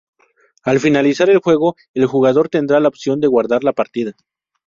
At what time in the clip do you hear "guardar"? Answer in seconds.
3.27-3.63